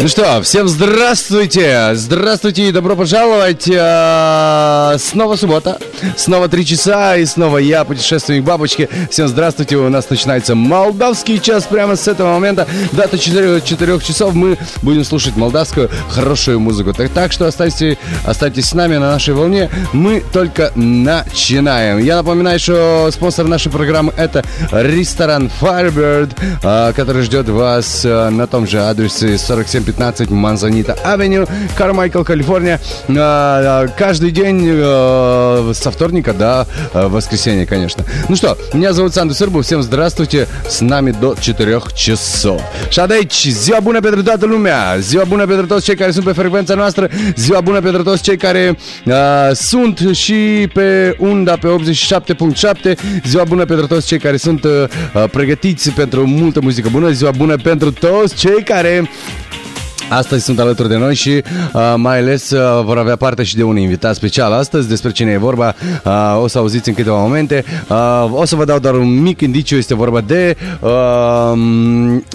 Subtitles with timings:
[0.00, 1.90] Ну что, всем здравствуйте!
[1.92, 3.70] Здравствуйте и добро пожаловать!
[3.70, 5.78] А, снова суббота,
[6.16, 8.88] снова три часа и снова я, путешественник бабочки.
[9.10, 9.76] Всем здравствуйте!
[9.76, 12.66] У нас начинается молдавский час прямо с этого момента.
[12.92, 16.92] До 4, 4 часов мы будем слушать молдавскую хорошую музыку.
[16.92, 19.70] Так, так что оставьте, оставайтесь с нами на нашей волне.
[19.92, 21.98] Мы только начинаем.
[21.98, 28.46] Я напоминаю, что спонсор нашей программы это ресторан Firebird, а, который ждет вас а, на
[28.46, 32.80] том же адресе 47 15 Манзанита Авеню, Кармайкл, Калифорния.
[33.08, 38.05] А, каждый день а, со вторника до воскресенья, конечно.
[38.29, 42.61] Ну что, меня зовут Санду Сырбу, всем здравствуйте, с nami до 4 часов.
[42.89, 46.31] Și aici, ziua bună pentru toată lumea, ziua bună pentru toți cei care sunt pe
[46.31, 49.13] frecvența noastră, ziua bună pentru toți cei care uh,
[49.53, 54.71] sunt și pe unda pe 87.7, ziua bună pentru toți cei care sunt uh,
[55.31, 59.09] pregătiți pentru multă muzică bună, ziua bună pentru toți cei care
[60.10, 63.62] Astăzi sunt alături de noi și uh, mai ales uh, vor avea parte și de
[63.62, 64.88] un invitat special astăzi.
[64.88, 67.64] Despre cine e vorba uh, o să auziți în câteva momente.
[67.88, 69.76] Uh, o să vă dau doar un mic indiciu.
[69.76, 70.90] Este vorba de uh,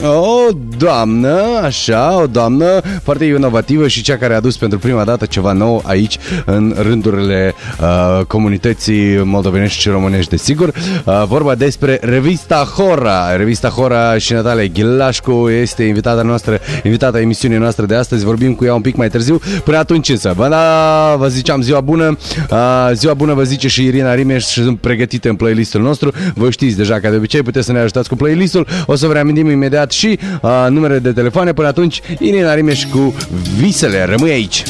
[0.04, 5.26] o doamnă, așa, o doamnă foarte inovativă și cea care a adus pentru prima dată
[5.26, 10.74] ceva nou aici în rândurile uh, comunității moldovenești și românești, desigur.
[11.06, 13.36] Uh, vorba despre revista Hora.
[13.36, 18.26] Revista Hora și Natalia Ghilașcu este invitata noastră, invitata emisiunii noastră de astăzi.
[18.26, 19.40] Vorbim cu ea un pic mai târziu.
[19.64, 22.18] Până atunci însă, vă, da, vă ziceam ziua bună.
[22.52, 26.12] Uh, ziua bună vă zice și Irina Rimeș și sunt pregătite în playlistul nostru.
[26.34, 28.68] Vă știți deja, ca de obicei, puteți să ne ajutați cu playlistul.
[28.86, 31.54] O să vă reamintim imediat și uh, numerele de telefoane.
[31.54, 33.16] Până atunci, Irina Rimeș cu
[33.58, 34.06] visele.
[34.06, 34.64] Rămâi aici!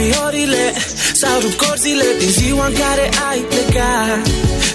[0.00, 0.64] Viorile
[1.20, 4.22] S-au rupt corzile din ziua în care ai plecat.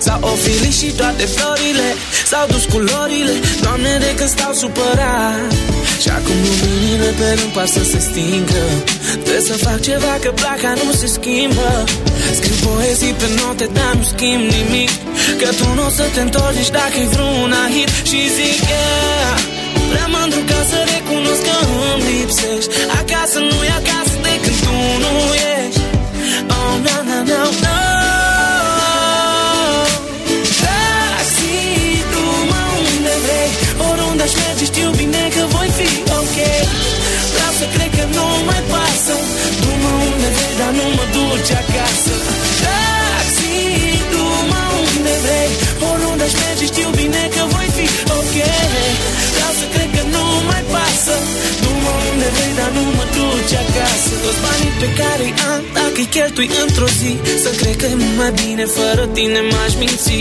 [0.06, 1.88] S-au ofilit și toate florile.
[2.30, 5.50] S-au dus culorile Doamne, de când stau supărat.
[6.04, 8.64] Și acum luminile pe rând par să se stingă.
[9.24, 11.70] Trebuie să fac ceva că placa nu se schimbă.
[12.38, 14.92] Scriu poezii pe note, dar nu schimb nimic.
[15.40, 17.90] Că tu nu o să te întorci nici dacă-i vreuna hit.
[18.10, 19.38] Și zic, yeah
[19.92, 21.56] Prea mândru ca să recunosc că
[21.90, 22.72] îmi lipsești.
[23.00, 24.11] Acasă nu e acasă
[25.58, 25.84] ești.
[26.58, 27.76] Oh, no, no, no, no
[30.62, 31.56] Taxi,
[32.12, 33.52] du-mă unde vrei.
[33.90, 36.38] Oriunde aș merge știu bine că voi fi ok.
[37.34, 39.16] Vreau să cred că nu mai pasă
[39.62, 41.91] Du-mă unde vrei, dar nu mă duci acasă
[52.34, 54.12] vrei, dar nu mă duci acasă.
[54.24, 57.12] Toți banii pe care i am, dacă îi cheltui într-o zi
[57.44, 58.64] Să cred că e mai bine.
[58.78, 60.18] Fără tine m-aș minți.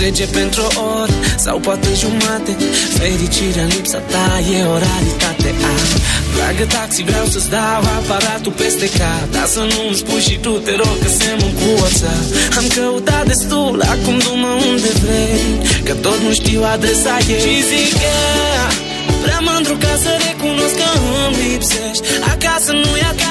[0.00, 2.52] Rege pentru o oră sau poate jumate.
[2.98, 4.26] Fericirea în lipsa ta
[4.56, 5.50] e o raritate.
[5.72, 5.90] Ah,
[6.34, 9.26] Dragă taxi, vreau să-ți dau aparatul peste cap.
[9.36, 12.24] Dar să nu-mi spui și tu, te rog că semn cu WhatsApp
[12.58, 15.40] Am căutat destul, acum du-mă unde vrei.
[15.86, 17.40] Că tot nu știu adresa ei.
[17.40, 18.14] Și zic că
[19.34, 20.88] Prea mândru ca să recunosc că
[21.26, 22.06] îmi lipsești.
[22.32, 23.23] Acasă nu e acasă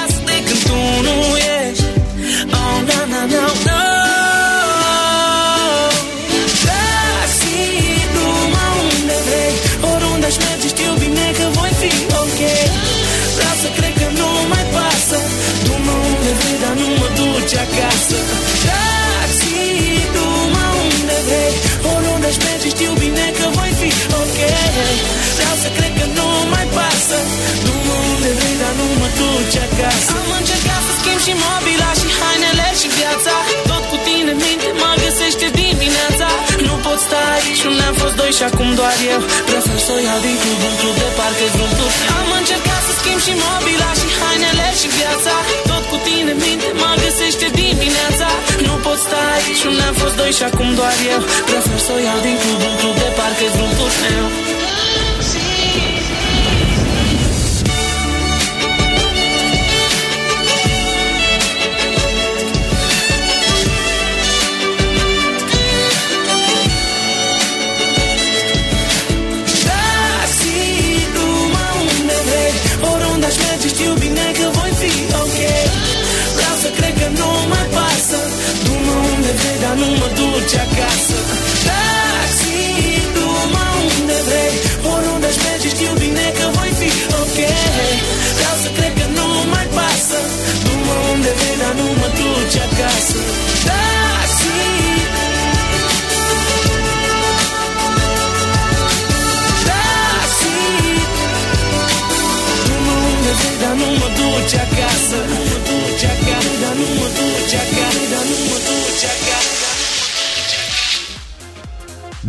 [29.44, 33.34] nu mă duci acasă Am încercat să schimb și mobila și hainele și viața.
[33.70, 36.28] Tot cu tine minte mă găsește dimineața.
[36.66, 39.20] Nu pot sta aici, nu ne-am fost doi și acum doar eu.
[39.48, 41.90] Prefer să o iau din club în club de parcă vreun tur.
[42.18, 45.34] Am încercat să schimb și mobila și hainele și viața.
[45.70, 48.28] Tot cu tine minte mă găsește dimineața.
[48.66, 51.20] Nu pot sta aici, nu ne-am fost doi și acum doar eu.
[51.48, 54.73] Prefer să o iau din club în club de parcă vreun turneu Taxi,
[80.44, 81.18] nu mă duci acasă.
[81.66, 82.58] Taxi,
[83.14, 84.56] du-mă unde vrei.
[84.92, 86.90] Oriunde aș merge știu bine că voi fi
[87.22, 87.38] ok.
[88.38, 90.18] Vreau să cred că nu mai pasă.
[90.64, 93.43] Du-mă unde vrei, dar nu mă duci acasă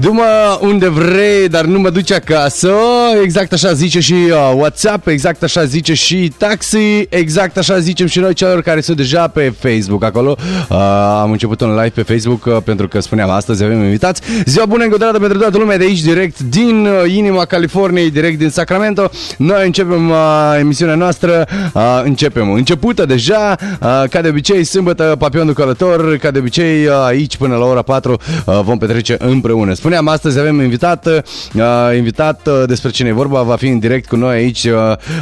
[0.06, 2.74] Du-mă unde vrei, dar nu mă duci acasă.
[3.24, 8.20] Exact așa zice și uh, WhatsApp Exact așa zice și Taxi Exact așa zicem și
[8.20, 10.36] noi celor care sunt deja pe Facebook acolo.
[10.70, 10.78] Uh,
[11.22, 14.22] Am început un live pe Facebook uh, Pentru că spuneam astăzi avem invitați.
[14.46, 18.12] Ziua bună încă o dată pentru toată lumea de aici Direct din uh, inima Californiei
[18.12, 19.10] Direct din Sacramento.
[19.38, 20.18] Noi începem uh,
[20.60, 23.56] emisiunea noastră uh, Începem, începută deja.
[23.60, 27.82] Uh, Ca de obicei, sâmbătă, papionul călător Ca de obicei, uh, aici până la ora
[27.82, 33.12] 4 uh, Vom petrece împreună Spuneam, astăzi avem invitat, uh, invitat uh, despre cine e
[33.12, 34.72] vorba, va fi în direct cu noi aici uh,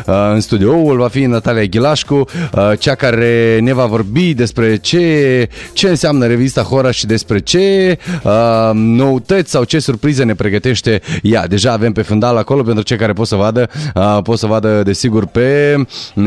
[0.05, 5.49] uh, în studioul, va fi Natalia Ghilașcu, uh, cea care ne va vorbi despre ce,
[5.73, 8.31] ce înseamnă revista Hora și despre ce uh,
[8.73, 11.47] noutăți sau ce surprize ne pregătește ea.
[11.47, 14.83] Deja avem pe fundal acolo pentru cei care pot să vadă, uh, pot să vadă
[14.83, 15.75] desigur pe
[16.15, 16.25] uh,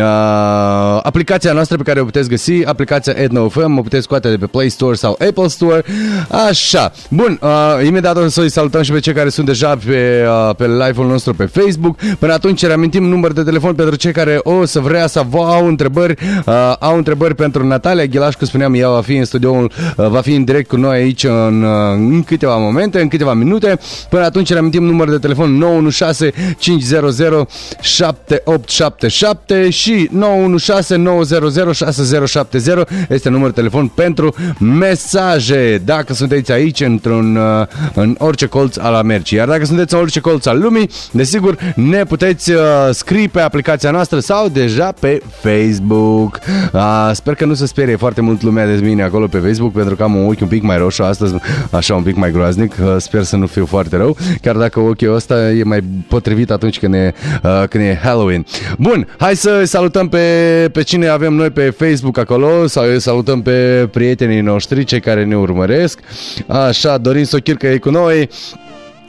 [1.02, 4.68] aplicația noastră pe care o puteți găsi, aplicația EdnoFM, o puteți scoate de pe Play
[4.68, 5.84] Store sau Apple Store.
[6.48, 6.92] Așa.
[7.08, 10.66] Bun, uh, imediat o să-i salutăm și pe cei care sunt deja pe, uh, pe
[10.66, 11.97] live-ul nostru pe Facebook.
[12.19, 15.66] Până atunci reamintim număr de telefon pentru cei care o să vrea să vă au
[15.66, 16.14] întrebări.
[16.47, 20.35] Uh, au întrebări pentru Natalia Ghilașcu, spuneam, ea va fi în studioul, uh, va fi
[20.35, 23.78] în direct cu noi aici în, uh, în câteva momente, în câteva minute.
[24.09, 27.47] Până atunci reamintim număr de telefon 916 500
[27.81, 35.83] 7877 și 916 900 6070 este numărul de telefon pentru mesaje.
[35.85, 39.37] Dacă sunteți aici într-un uh, în orice colț al Americii.
[39.37, 43.90] Iar dacă sunteți în orice colț al lumii, desigur ne puteți uh, scrie pe aplicația
[43.90, 46.38] noastră sau deja pe Facebook.
[46.73, 49.96] Uh, sper că nu se sperie foarte mult lumea de mine acolo pe Facebook pentru
[49.96, 51.35] că am un ochi un pic mai roșu astăzi,
[51.70, 52.75] așa un pic mai groaznic.
[52.80, 56.78] Uh, sper să nu fiu foarte rău, chiar dacă ochiul ăsta e mai potrivit atunci
[56.78, 58.46] când e, uh, când e Halloween.
[58.78, 60.18] Bun, hai să salutăm pe,
[60.73, 65.37] pe cine avem noi pe Facebook acolo, sau salutăm pe prietenii noștri, cei care ne
[65.37, 65.99] urmăresc.
[66.46, 68.05] Așa, Dorin Sochircă e cu noi.
[68.06, 68.28] Roy.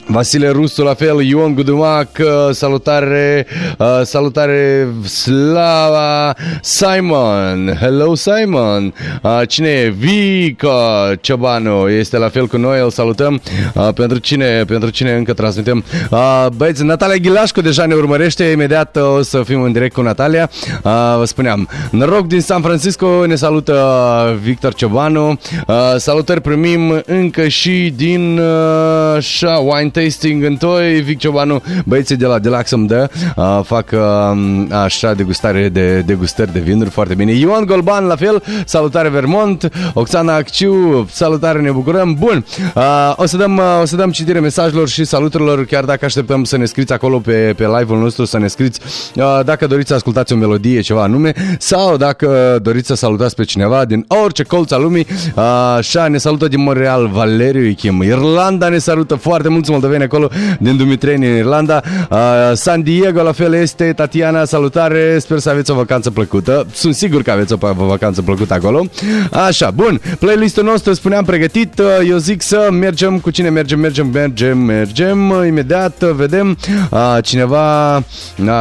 [0.10, 3.48] Vasile Rusu, la fel, Ion Gudumac, uh, salutare,
[3.78, 9.90] uh, salutare Slava, Simon, hello Simon, uh, cine e?
[9.90, 13.42] Vica Ciobanu este la fel cu noi, îl salutăm,
[13.74, 15.84] uh, pentru cine, pentru cine încă transmitem.
[16.10, 20.02] Uh, băieți, Natalia Ghilașcu deja ne urmărește, imediat uh, o să fim în direct cu
[20.02, 20.50] Natalia,
[20.84, 27.02] uh, vă spuneam, noroc din San Francisco, ne salută uh, Victor Ciobanu, uh, salutări primim
[27.06, 32.88] încă și din uh, Wine tasting în toi, Vic Ciobanu, băieții de la Delax îmi
[32.88, 34.00] dă, uh, fac uh,
[34.72, 37.32] așa degustare de degustări de vinuri foarte bine.
[37.32, 42.16] Ioan Golban, la fel, salutare Vermont, Oxana Acciu, salutare, ne bucurăm.
[42.20, 46.06] Bun, uh, o, să dăm, uh, o să dăm citire mesajelor și saluturilor, chiar dacă
[46.06, 48.80] așteptăm să ne scriți acolo pe, pe live-ul nostru, să ne scriți
[49.16, 53.44] uh, dacă doriți să ascultați o melodie, ceva anume, sau dacă doriți să salutați pe
[53.44, 55.08] cineva din orice colț al lumii.
[55.36, 55.44] Uh,
[55.78, 58.02] așa, ne salută din Montreal Valeriu Ichim.
[58.02, 60.30] Irlanda ne salută foarte mulți moldoveni acolo
[60.60, 61.82] din Dumitreni în Irlanda.
[62.10, 62.18] Uh,
[62.54, 66.68] San Diego la fel este Tatiana, salutare, sper să aveți o vacanță plăcută.
[66.74, 68.86] Sunt sigur că aveți o vacanță plăcută acolo.
[69.32, 74.08] Așa, bun, playlistul nostru spuneam pregătit, uh, eu zic să mergem cu cine mergem, mergem,
[74.08, 76.58] mergem, mergem, uh, imediat uh, vedem
[76.92, 77.96] uh, cineva,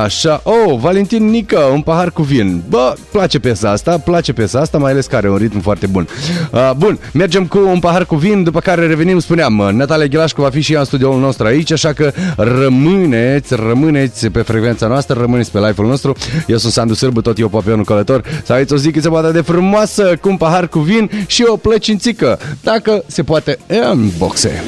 [0.02, 2.62] așa, oh, Valentin Nică, un pahar cu vin.
[2.68, 6.08] Bă, place piesa asta, place piesa asta, mai ales că are un ritm foarte bun.
[6.52, 10.42] Uh, bun, mergem cu un pahar cu vin, după care revenim, spuneam, uh, Natalia Ghilașcu
[10.42, 15.20] va fi și ea în studioul nostru aici, așa că rămâneți, rămâneți pe frecvența noastră,
[15.20, 16.16] rămâneți pe live-ul nostru.
[16.46, 18.22] Eu sunt Sandu Sârbu, tot eu papionul călător.
[18.44, 21.44] Să aveți o zi cât se poate de frumoasă, cu un pahar cu vin și
[21.48, 24.62] o plăcințică, dacă se poate în boxe.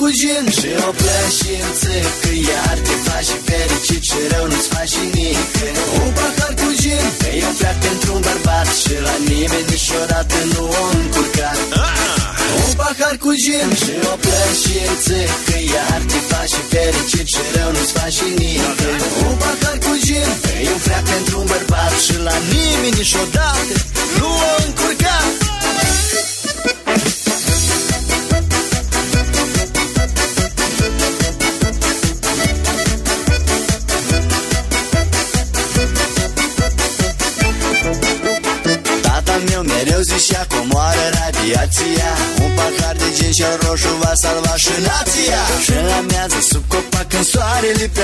[0.00, 5.52] Cu gin și o plășință Că iar te faci fericit și rău nu-ți faci nimic
[6.00, 10.36] Un pahar cu gin că e un fleac pentru un bărbat Și la nimeni niciodată
[10.52, 11.58] nu o încurcat.
[12.64, 17.92] Un pahar cu gin și o plășință Că iar te faci fericit și rău nu-ți
[17.98, 18.78] faci nimic
[19.28, 20.30] Un pahar cu gin
[20.64, 23.74] E un freac pentru un bărbat Și la nimeni niciodată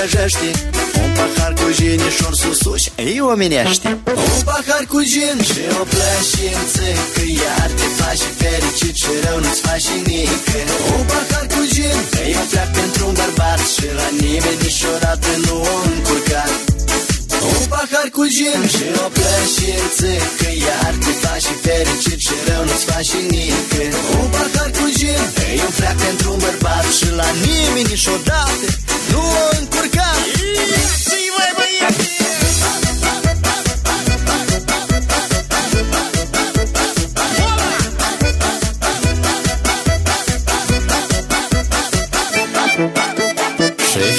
[0.04, 0.49] soarele prăjește
[1.02, 5.84] Un pahar cu gin și or susuși îi omenește Un pahar cu gin și o
[5.92, 10.44] plășință Că iar te faci fericit și rău nu-ți faci nimic
[10.96, 11.99] Un pahar cu gin
[12.32, 16.52] e un fleac pentru un bărbat Și la nimeni niciodată nu o încurcat
[17.52, 22.84] un pahar cu gin și o plășință Că iar te faci fericit și rău nu-ți
[22.90, 23.70] faci nimic
[24.18, 24.33] Un pahar cu gin
[25.75, 28.66] E un fleac pentru un bărbat Și la nimeni niciodată
[29.11, 30.13] nu o încurca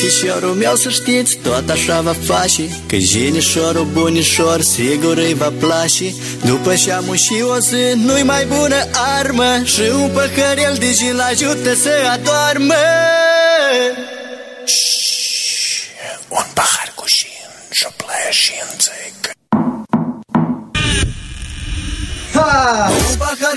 [0.06, 2.62] Și Șefișorul meu să știți, tot așa va face.
[2.88, 6.14] Că jinișorul bunișor sigur îi va place.
[6.44, 8.88] După ce am și o zi, nu-i mai bună
[9.20, 9.62] armă.
[9.64, 12.74] Și un păhărel de gin ajută să adoarmă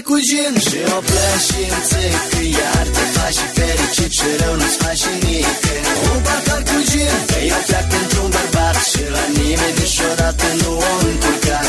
[0.09, 0.55] cu gin.
[0.67, 5.75] Și o plăși în țec Că iar te faci fericit și rău nu-ți faci nică
[6.11, 10.93] Un pahar cu gin că eu pleac într-un bărbat Și la nimeni niciodată nu o
[11.09, 11.61] încurca.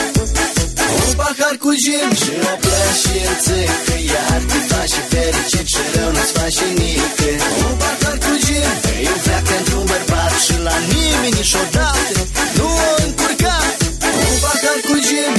[1.01, 5.83] Un pahar cu gin și o plăși în țec Că iar te faci fericit și
[5.95, 7.29] rău nu-ți faci nică
[7.65, 12.19] Un pahar cu gin că eu pleac într-un bărbat Și la nimeni niciodată
[12.57, 13.57] nu o încurca.
[14.27, 15.33] Un pahar cu gin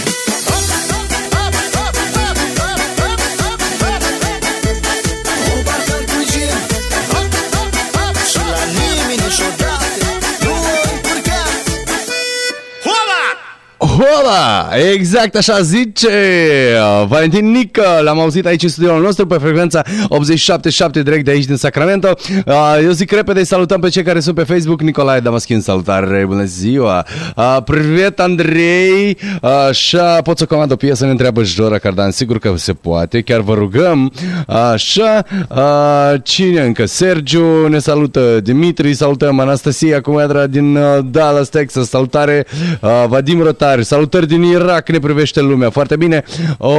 [14.00, 14.68] Hola!
[14.92, 17.82] Exact așa zice uh, Valentin Nică.
[18.02, 22.14] L-am auzit aici în studioul nostru Pe frecvența 87.7 direct de aici din Sacramento.
[22.46, 24.80] Uh, Eu zic repede Salutăm pe cei care sunt pe Facebook.
[24.80, 27.06] Nicolae Damaschin, salutare, bună ziua.
[27.36, 32.10] Uh, Privet Andrei Uh, Așa, pot să comand o piesă Ne întreabă Jora Cardan.
[32.10, 34.12] Sigur că se poate, chiar vă rugăm.
[34.46, 36.86] Așa uh, Cine încă?
[36.86, 41.88] Sergiu ne salută Dimitri, salutăm Anastasia Comadra din uh, Dallas, Texas.
[41.88, 42.46] Salutare
[42.80, 45.70] uh, Vadim Rotar Salutări din Irak, ne privește lumea.
[45.70, 46.24] Foarte bine.
[46.58, 46.74] O,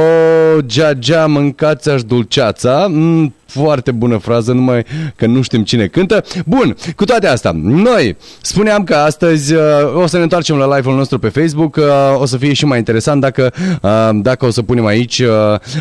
[0.98, 2.86] Gia, mâncați-aș dulceața.
[2.88, 4.84] Mm, foarte bună frază, numai
[5.16, 6.24] că nu știm cine cântă.
[6.46, 9.60] Bun, cu toate astea, noi spuneam că astăzi uh,
[9.94, 11.84] o să ne întoarcem la live-ul nostru pe Facebook, uh,
[12.20, 15.28] o să fie și mai interesant dacă, uh, dacă o să punem aici uh,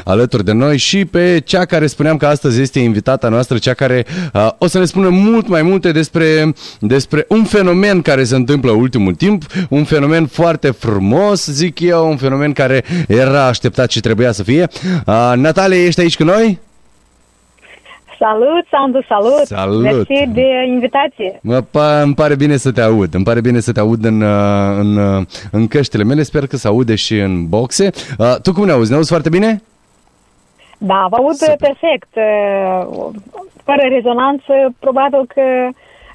[0.04, 4.06] alături de noi și pe cea care spuneam că astăzi este invitata noastră, cea care
[4.34, 8.72] uh, o să ne spună mult mai multe despre, despre un fenomen care se întâmplă
[8.72, 14.32] ultimul timp, un fenomen foarte frumos, zic eu, un fenomen care era așteptat și trebuia
[14.32, 14.68] să fie.
[15.06, 16.60] Uh, Natalia, ești aici cu noi?
[18.26, 19.46] Salut, Sandu, salut!
[19.46, 19.82] Salut!
[19.82, 21.40] Mersi de invitație.
[21.42, 23.14] Mă, pa, îmi pare bine să te aud.
[23.14, 26.24] Îmi pare bine să te aud în, uh, în, uh, în căștile mele.
[26.24, 27.90] Sper că se aude și în boxe.
[28.18, 28.90] Uh, tu cum ne auzi?
[28.90, 29.62] Ne auzi foarte bine?
[30.78, 31.56] Da, vă aud Super.
[31.56, 32.10] perfect.
[32.16, 33.10] uh,
[33.64, 35.42] Fără rezonanță, probabil că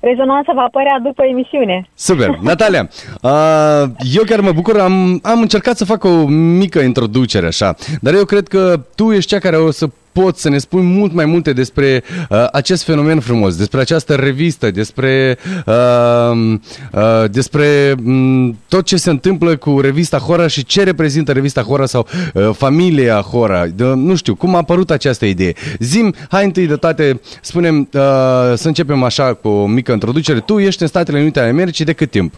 [0.01, 1.89] rezonanța va apărea după emisiune.
[1.95, 2.29] Super.
[2.49, 2.89] Natalia,
[3.23, 4.81] uh, eu chiar mă bucur.
[4.81, 6.27] Am, am încercat să fac o
[6.63, 9.87] mică introducere așa, dar eu cred că tu ești cea care o să
[10.23, 14.71] poți să ne spui mult mai multe despre uh, acest fenomen frumos, despre această revistă,
[14.71, 16.55] despre, uh,
[16.93, 21.87] uh, despre um, tot ce se întâmplă cu revista Hora și ce reprezintă revista Hora
[21.87, 23.67] sau uh, familia Hora.
[23.67, 25.53] De, nu știu, cum a apărut această idee.
[25.79, 28.01] Zim, hai întâi de toate, spunem, uh,
[28.55, 30.41] să începem așa cu o mică introducere.
[30.41, 32.35] Tu ești în Statele Unite ale Americii de cât timp?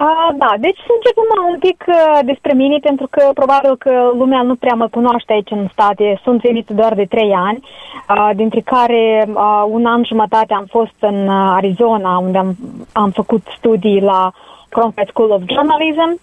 [0.00, 4.42] A, da, deci să începem un pic uh, despre mine, pentru că probabil că lumea
[4.42, 6.20] nu prea mă cunoaște aici în state.
[6.22, 10.98] Sunt venit doar de trei ani, uh, dintre care uh, un an jumătate am fost
[11.00, 12.56] în uh, Arizona, unde am,
[12.92, 14.30] am făcut studii la
[14.68, 16.20] Cronkite School of Journalism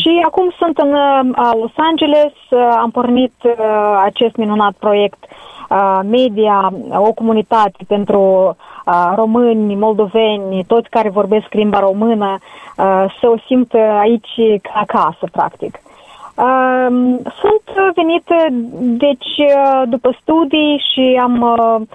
[0.00, 5.24] și acum sunt în uh, Los Angeles, uh, am pornit uh, acest minunat proiect
[5.70, 8.54] uh, media, o comunitate pentru uh,
[9.14, 12.38] români, moldoveni, toți care vorbesc limba română,
[12.76, 15.80] uh, să o simtă aici ca acasă, practic.
[16.34, 16.86] Uh,
[17.40, 18.46] sunt venit, uh,
[18.80, 21.86] deci, uh, după studii și am, uh,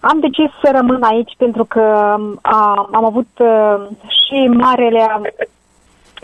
[0.00, 5.22] am decis să rămân aici pentru că uh, am avut uh, și marele,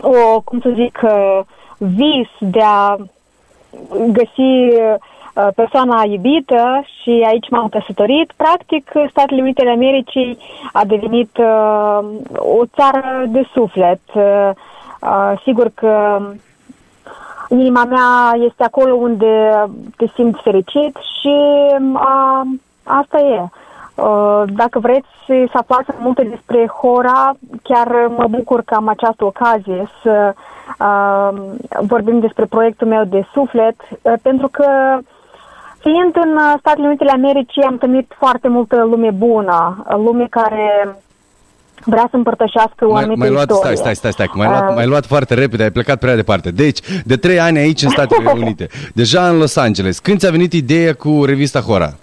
[0.01, 1.39] o, cum să zic, uh,
[1.77, 2.95] vis de a
[4.11, 4.95] găsi uh,
[5.55, 8.31] persoana iubită și aici m-am căsătorit.
[8.35, 10.37] Practic, Statele Unite ale Americii
[10.73, 11.99] a devenit uh,
[12.35, 13.99] o țară de suflet.
[14.13, 14.49] Uh,
[15.01, 16.21] uh, sigur că
[17.49, 19.65] inima mea este acolo unde
[19.97, 21.35] te simți fericit și
[21.93, 22.41] uh,
[22.83, 23.41] asta e.
[23.95, 27.31] Uh, Dacă vreți să aflați mai multe despre Hora,
[27.63, 30.33] chiar mă bucur că am această ocazie să
[30.79, 31.29] uh,
[31.81, 34.97] vorbim despre proiectul meu de suflet, uh, pentru că
[35.87, 40.27] fiind în uh, Statele Unite ale Americii am întâlnit foarte multă lume bună, uh, lume
[40.29, 40.97] care
[41.85, 43.75] vrea să împărtășească o Mai, anumită mai luat, istorie.
[43.75, 46.15] stai, stai, stai, stai, că mai luat, Uh, mai luat foarte repede, ai plecat prea
[46.15, 46.51] departe.
[46.51, 49.99] Deci, de trei ani aici în Statele Unite, deja în Los Angeles.
[49.99, 51.93] Când ți-a venit ideea cu revista Hora?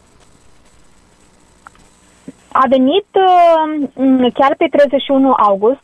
[2.53, 5.83] A venit uh, m, chiar pe 31 august,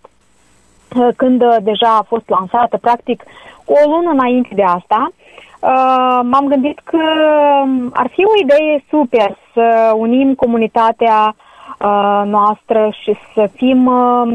[0.97, 3.23] uh, când uh, deja a fost lansată, practic
[3.65, 5.13] cu o lună înainte de asta.
[5.61, 6.97] Uh, m-am gândit că
[7.63, 11.35] um, ar fi o idee super să unim comunitatea
[11.79, 14.35] uh, noastră și să fim uh,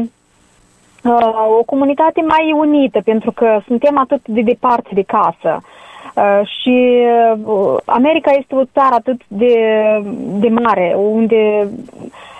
[1.04, 5.60] uh, o comunitate mai unită, pentru că suntem atât de departe de casă.
[6.14, 7.02] Uh, și
[7.44, 9.54] uh, America este o țară atât de,
[10.16, 11.68] de mare, unde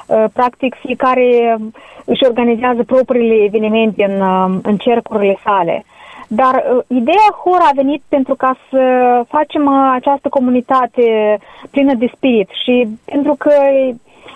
[0.06, 1.58] uh, practic fiecare
[2.04, 5.84] își organizează propriile evenimente în, uh, în cercurile sale.
[6.28, 8.80] Dar uh, ideea HOR a venit pentru ca să
[9.28, 11.38] facem uh, această comunitate
[11.70, 13.52] plină de spirit și pentru că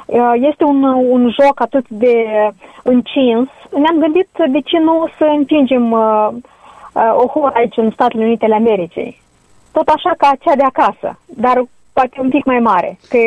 [0.06, 2.26] uh, este un, un joc atât de
[2.82, 6.28] încins, ne-am gândit de ce nu să împingem uh,
[6.92, 9.20] uh, o HOR aici în Statele Unite ale Americii.
[9.72, 13.18] Tot așa ca cea de acasă, dar poate un pic mai mare, că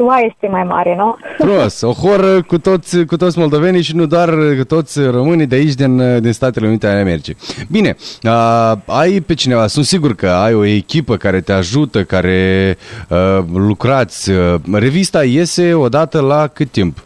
[0.00, 1.16] SUA este mai mare, nu?
[1.38, 5.54] Frumos, o horă cu toți, cu toți moldovenii și nu doar cu toți românii de
[5.54, 7.36] aici din, din Statele Unite ale Americii.
[7.70, 12.76] Bine, uh, ai pe cineva, sunt sigur că ai o echipă care te ajută, care
[13.08, 14.30] uh, lucrați.
[14.30, 16.96] Uh, revista iese odată la cât timp?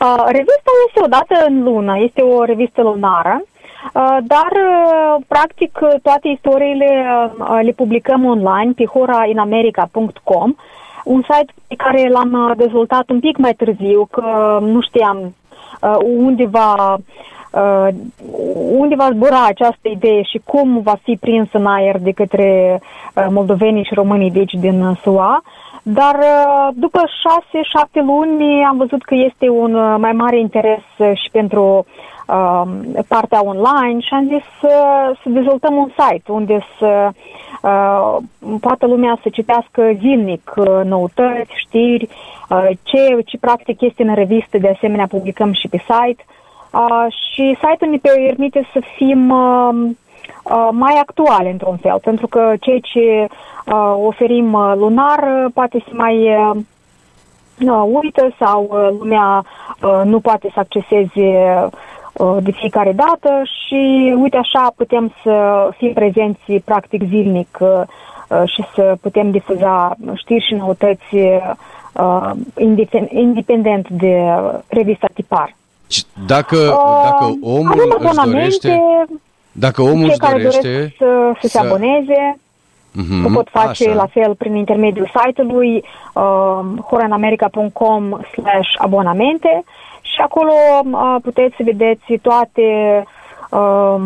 [0.00, 5.78] Uh, revista este o dată în lună, este o revistă lunară, uh, dar uh, practic
[6.02, 7.04] toate istoriile
[7.38, 10.54] uh, le publicăm online pe horainamerica.com,
[11.04, 15.34] un site pe care l-am uh, dezvoltat un pic mai târziu, că nu știam
[15.80, 16.96] uh, unde va
[17.50, 17.88] uh,
[18.78, 22.80] unde va zbura această idee și cum va fi prins în aer de către
[23.14, 25.42] uh, moldovenii și românii de aici din uh, SUA.
[25.82, 30.82] Dar uh, după șase, șapte luni am văzut că este un uh, mai mare interes
[30.98, 31.86] uh, și pentru
[32.26, 32.62] uh,
[33.08, 34.76] partea online și am zis să,
[35.22, 37.08] să dezvoltăm un site unde să
[37.62, 38.16] uh,
[38.60, 42.08] poată lumea să citească zilnic uh, noutăți, știri,
[42.48, 46.24] uh, ce, ce practic este în revistă, de asemenea publicăm și pe site.
[46.72, 49.90] Uh, și site-ul ne permite să fim uh, uh,
[50.70, 53.26] mai actuale într-un fel, pentru că ceea ce
[53.66, 56.56] uh, oferim uh, lunar uh, poate să mai uh,
[57.60, 59.44] uh, uită sau uh, lumea
[59.82, 61.28] uh, nu poate să acceseze
[62.12, 67.68] uh, de fiecare dată și uite așa putem să fim prezenți practic zilnic uh,
[68.28, 72.30] uh, și să putem difuza știri și noutăți uh,
[72.60, 74.22] indifen- independent de
[74.66, 75.56] revista tipar.
[75.88, 78.82] Și Dacă, Uh, dacă omul avem își abonamente, dorește...
[79.52, 80.68] Dacă omul cei își care dorește...
[80.68, 82.36] doresc să, să se să- aboneze,
[82.94, 83.94] Mhm, o pot face așa.
[83.94, 85.84] la fel prin intermediul site-ului
[86.14, 89.64] uh, horanamerica.com slash abonamente
[90.02, 90.52] și acolo
[90.84, 92.62] uh, puteți să vedeți toate,
[93.50, 93.96] uh,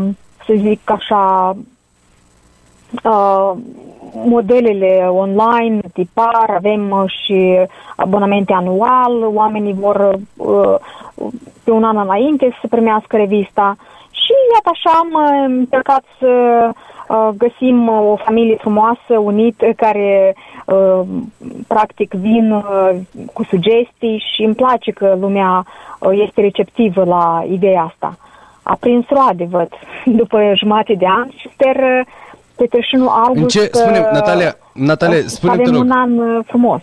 [0.46, 1.56] să zic așa,
[3.04, 3.52] uh,
[4.12, 7.56] modelele online, tipar, avem uh, și
[7.96, 10.74] abonamente anual, oamenii vor uh,
[11.64, 13.76] pe un an înainte să primească revista
[14.26, 16.30] și iată așa am uh, încercat să
[17.08, 20.36] uh, găsim uh, o familie frumoasă, unită, care
[20.66, 21.00] uh,
[21.66, 22.90] practic vin uh,
[23.32, 25.66] cu sugestii și îmi place că lumea
[25.98, 28.18] uh, este receptivă la ideea asta.
[28.62, 29.68] A prins roade, văd,
[30.20, 32.06] după jumate de an și sper uh,
[32.56, 35.90] pe 31 august În ce, că spune Natalia, Natalia, să spune te avem rog, un
[35.90, 36.80] an uh, frumos.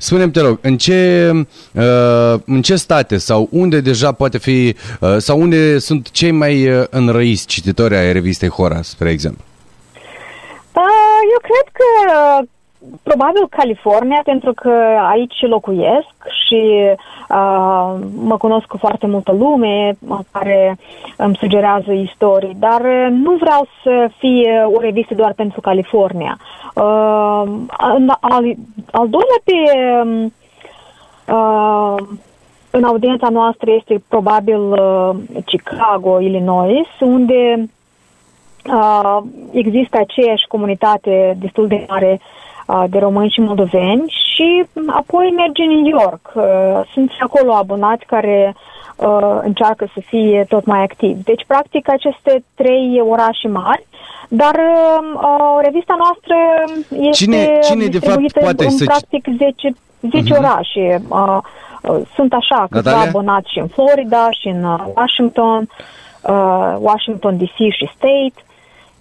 [0.00, 1.30] Spune te rog, în ce,
[1.74, 6.68] uh, în ce state sau unde deja poate fi, uh, sau unde sunt cei mai
[6.68, 9.44] uh, înrăiți cititori ai revistei Hora, spre exemplu?
[10.74, 12.48] Uh, Eu cred că uh,
[13.02, 14.72] probabil California, pentru că
[15.10, 16.16] aici locuiesc
[16.50, 16.96] și
[17.28, 20.78] uh, mă cunosc cu foarte multă lume uh, care
[21.16, 26.38] îmi sugerează istorii, dar uh, nu vreau să fie o revistă doar pentru California.
[26.74, 28.44] Uh, al, al,
[28.90, 29.52] al doilea pe
[30.04, 30.32] um,
[31.36, 31.96] uh,
[32.70, 35.10] în audiența noastră este probabil uh,
[35.44, 37.68] Chicago, Illinois, unde
[38.66, 39.18] uh,
[39.52, 42.49] există aceeași comunitate destul de mare uh,
[42.90, 44.04] de români și moldoveni
[44.34, 46.32] și apoi merge în New York.
[46.34, 46.42] Uh,
[46.92, 48.54] sunt și acolo abonați care
[48.96, 51.22] uh, încearcă să fie tot mai activi.
[51.22, 53.86] Deci, practic, aceste trei orașe mari
[54.32, 56.36] dar uh, revista noastră
[56.90, 59.74] este Cine- cine, de fapt, distribuită poate în să- practic 10,
[60.10, 61.02] 10 orașe.
[61.08, 61.38] Uh,
[61.82, 63.08] uh, sunt așa câțiva Natalia?
[63.08, 65.68] abonați și în Florida, și în uh, Washington,
[66.22, 68.44] uh, Washington DC și State.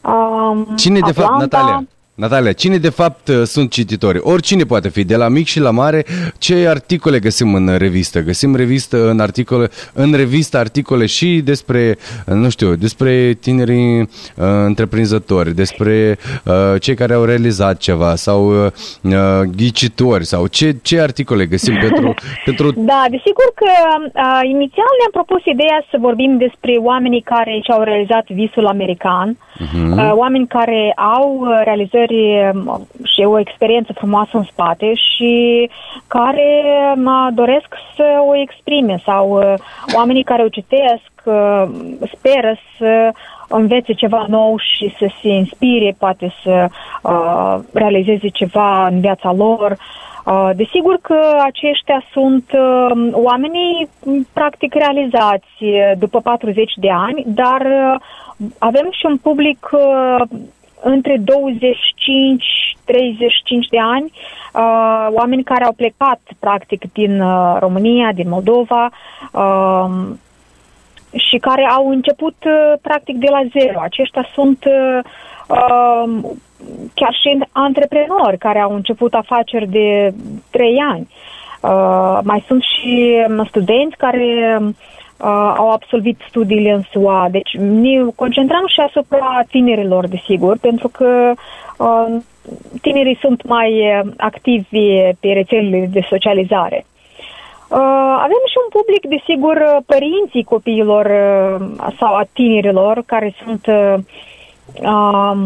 [0.01, 1.57] Um, Cine de fapt, Atlanta.
[1.57, 1.83] Natalia,
[2.19, 4.19] Natalia, cine de fapt uh, sunt cititori?
[4.21, 6.05] Oricine poate fi, de la mic și la mare,
[6.37, 8.19] ce articole găsim în revistă?
[8.19, 14.07] Găsim revistă în articole, în revistă articole și despre, uh, nu știu, despre tinerii uh,
[14.65, 20.99] întreprinzători, despre uh, cei care au realizat ceva sau uh, uh, ghicitori sau ce, ce
[20.99, 22.13] articole găsim pentru,
[22.45, 23.71] pentru Da, desigur că
[24.05, 29.91] uh, inițial ne-am propus ideea să vorbim despre oamenii care și-au realizat visul american, uh-huh.
[29.97, 35.69] uh, oameni care au uh, realizări tineri um, și o experiență frumoasă în spate și
[36.07, 36.63] care
[36.95, 39.53] uh, doresc să o exprime sau uh,
[39.95, 41.63] oamenii care o citesc uh,
[42.13, 43.11] speră să
[43.49, 46.67] învețe ceva nou și să se inspire, poate să
[47.01, 49.77] uh, realizeze ceva în viața lor.
[50.25, 53.89] Uh, desigur că aceștia sunt uh, oamenii
[54.33, 55.47] practic realizați
[55.97, 57.99] după 40 de ani, dar uh,
[58.57, 60.27] avem și un public uh,
[60.81, 62.43] între 25
[62.85, 64.11] 35 de ani,
[64.53, 68.89] uh, oameni care au plecat practic din uh, România, din Moldova
[69.31, 69.89] uh,
[71.29, 73.79] și care au început uh, practic de la zero.
[73.81, 74.99] Aceștia sunt uh,
[75.47, 76.33] uh,
[76.93, 80.13] chiar și antreprenori care au început afaceri de
[80.49, 81.07] 3 ani.
[81.61, 84.59] Uh, mai sunt și studenți care
[85.19, 87.27] uh, uh, au absolvit studiile în SUA.
[87.31, 91.33] Deci ne concentrăm și asupra tinerilor, desigur, pentru că
[91.77, 92.15] uh,
[92.81, 94.67] tinerii sunt mai uh, activi
[95.19, 96.85] pe rețelele de socializare.
[97.69, 103.93] Uh, avem și un public, desigur, părinții copiilor uh, sau a tinerilor care sunt, uh,
[104.81, 105.37] uh,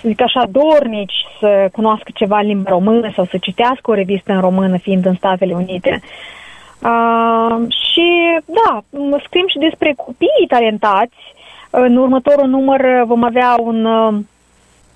[0.00, 4.32] să zic așa, dornici să cunoască ceva în limba română sau să citească o revistă
[4.32, 6.00] în română, fiind în Statele Unite.
[6.02, 6.36] Uh,
[6.82, 8.82] Uh, și da,
[9.24, 11.16] scriem și despre copiii talentați.
[11.70, 13.84] În următorul număr vom avea un,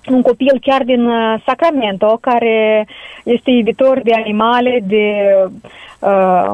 [0.09, 1.09] un copil chiar din
[1.45, 2.87] Sacramento care
[3.23, 5.25] este iubitor de animale, de
[5.99, 6.53] uh,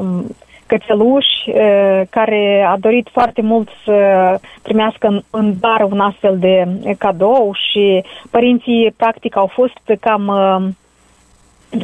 [0.70, 3.96] cățeluși, uh, care a dorit foarte mult să
[4.62, 10.68] primească în, în bar un astfel de cadou și părinții practic au fost cam uh,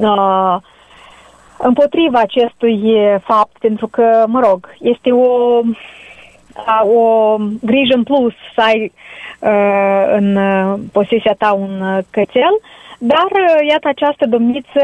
[0.01, 0.57] uh,
[1.57, 5.61] împotriva acestui fapt, pentru că, mă rog, este o,
[6.95, 8.91] o grijă în plus să ai
[9.39, 10.37] uh, în
[10.91, 12.59] posesia ta un cățel,
[12.97, 13.27] dar,
[13.69, 14.81] iată, această domniță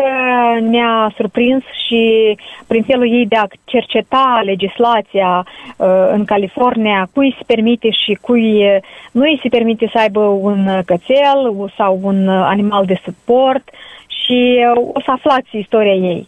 [0.59, 2.35] ne-a surprins și
[2.67, 5.45] prin felul ei de a cerceta legislația
[5.77, 8.63] uh, în California, cui se permite și cui
[9.11, 13.69] nu îi se permite să aibă un cățel sau un animal de suport
[14.07, 16.27] și o să aflați istoria ei.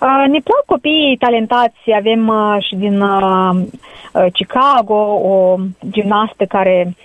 [0.00, 3.60] Uh, ne plac copiii talentați, avem uh, și din uh,
[4.32, 4.94] Chicago
[5.32, 5.56] o
[5.90, 6.96] gimnastă care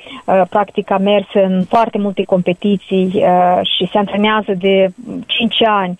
[0.49, 3.23] practic a mers în foarte multe competiții
[3.61, 4.87] și se antrenează de
[5.25, 5.99] 5 ani.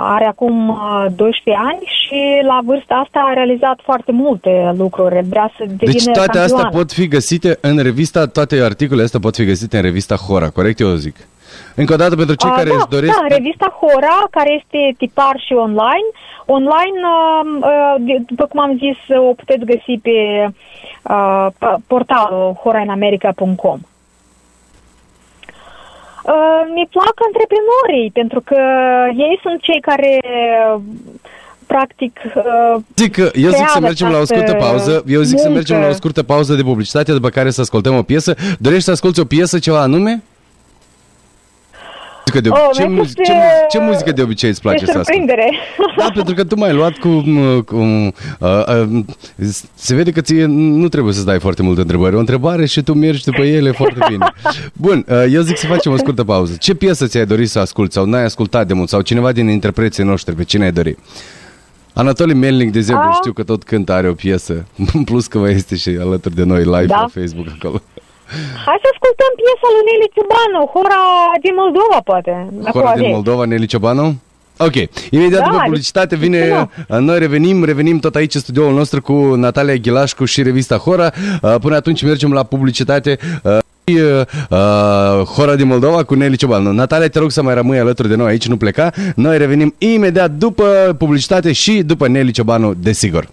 [0.00, 0.78] Are acum
[1.16, 5.22] 12 ani și la vârsta asta a realizat foarte multe lucruri.
[5.28, 6.54] Vrea să devină Deci toate campioană.
[6.54, 10.50] astea pot fi găsite în revista, toate articolele astea pot fi găsite în revista Hora,
[10.50, 11.16] corect eu zic?
[11.82, 13.12] Încă o dată pentru cei Uh, care da, își doresc...
[13.14, 16.08] Da, revista Hora, care este tipar și online.
[16.56, 22.52] Online, uh, uh, de- după cum am zis, o puteți găsi pe uh, p- portalul
[22.62, 23.78] horainamerica.com.
[26.22, 28.60] Uh, mi plac antreprenorii, pentru că
[29.16, 30.80] ei sunt cei care uh,
[31.66, 35.04] practic uh, Zic că eu zic să creează mergem la o scurtă această pauză.
[35.06, 35.58] Eu zic să muncă.
[35.58, 38.34] mergem la o scurtă pauză de publicitate, după care să ascultăm o piesă.
[38.58, 40.22] Dorești să asculti o piesă, ceva anume?
[42.32, 44.60] Muzică de Oh, ce, mi-ai muzi- pus, ce, uh, mu- ce muzică de obicei îți
[44.60, 45.10] place de să asculti?
[45.18, 45.50] surprindere.
[45.98, 47.08] Da, pentru că tu m-ai luat cu...
[47.08, 49.04] m, cu uh, uh,
[49.74, 52.14] se vede că ție nu trebuie să-ți dai foarte multe întrebări.
[52.14, 54.32] O întrebare și tu mergi după ele foarte bine.
[54.72, 56.56] Bun, uh, eu zic să facem o scurtă pauză.
[56.58, 58.88] Ce piesă ți-ai dorit să asculti sau n-ai ascultat de mult?
[58.88, 60.96] Sau cineva din interpreții noștri, pe cine ai dori?
[61.92, 63.12] Anatoli Melnic, de exemplu, A.
[63.14, 64.64] știu că tot cântă, are o piesă.
[64.94, 67.08] În plus că mai este și alături de noi live Da.
[67.12, 67.82] pe Facebook acolo.
[68.66, 71.02] Hai să ascultăm piesa lui Nelly Ciubanu, Hora
[71.44, 72.32] din Moldova, poate.
[72.64, 73.14] dacă o Hora din aveți.
[73.16, 74.06] Moldova, Nelly Ciobanu?
[74.68, 74.76] Ok,
[75.10, 76.68] imediat Da, după deci- publicitate de ce vine,
[77.10, 79.12] noi revenim, revenim tot aici în studioul nostru cu
[79.44, 81.10] Natalia Ghilașcu și revista Hora.
[81.42, 83.18] Uh, Până atunci mergem la publicitate.
[83.42, 86.72] uh, și, uh, uh, Hora din Moldova cu Nelly Ciobanu.
[86.72, 88.90] Natalia, te rog să mai rămâi alături de noi aici, nu pleca.
[89.14, 93.28] Noi revenim imediat după publicitate și după Nelly Ciobanu, desigur.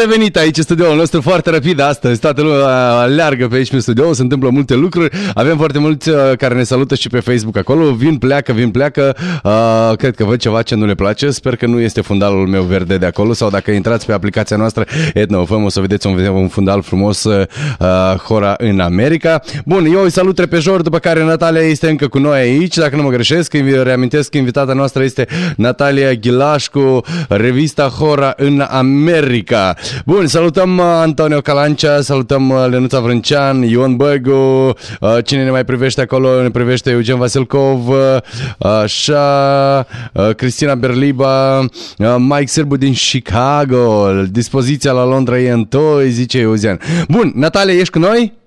[0.00, 2.20] Revenit aici în studioul nostru foarte rapid astăzi.
[2.20, 5.16] Toată lumea aleargă pe aici prin studio, se întâmplă multe lucruri.
[5.34, 7.92] Avem foarte mulți uh, care ne salută și pe Facebook acolo.
[7.92, 9.16] Vin, pleacă, vin, pleacă.
[9.44, 11.30] Uh, cred că văd ceva ce nu le place.
[11.30, 14.84] Sper că nu este fundalul meu verde de acolo sau dacă intrați pe aplicația noastră
[15.14, 17.46] Etno FM o să vedeți un, un fundal frumos uh,
[18.24, 19.42] Hora în America.
[19.64, 22.76] Bun, eu îi salut repejor, după care Natalia este încă cu noi aici.
[22.76, 28.64] Dacă nu mă greșesc, îmi reamintesc că invitata noastră este Natalia Ghilașcu, revista Hora în
[28.68, 29.76] America.
[30.06, 34.74] Bun, salutăm uh, Antonio Calancea, salutăm uh, Lenuța Vrâncean, Ion Băgu, uh,
[35.24, 38.16] cine ne mai privește acolo, ne privește Eugen Vasilcov, uh,
[38.58, 41.66] așa, uh, Cristina Berliba, uh,
[42.18, 46.78] Mike Sârbu din Chicago, dispoziția la Londra e întoi, zice Eugen.
[47.08, 48.38] Bun, Natalia, ești cu noi?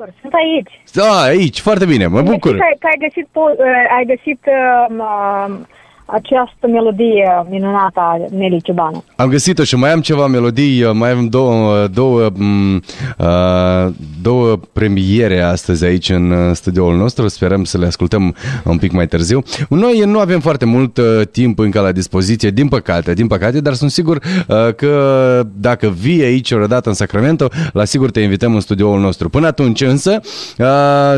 [0.00, 0.72] Sigur, sunt aici.
[0.92, 2.50] Da, aici, foarte bine, mă bucur.
[2.50, 5.54] Că, că ai găsit, po- uh, ai găsit uh, uh,
[6.12, 9.04] această melodie minunată a Nelly Ciobanu.
[9.16, 12.74] Am găsit-o și mai am ceva melodii, uh, mai avem două, două, m,
[13.18, 13.92] uh,
[14.22, 19.06] două premiere astăzi aici în uh, studioul nostru, sperăm să le ascultăm un pic mai
[19.06, 19.42] târziu.
[19.68, 23.72] Noi nu avem foarte mult uh, timp încă la dispoziție, din păcate, din păcate, dar
[23.72, 28.54] sunt sigur uh, că dacă vii aici o dată în Sacramento, la sigur te invităm
[28.54, 29.28] în studioul nostru.
[29.28, 30.20] Până atunci însă,
[30.58, 30.66] uh,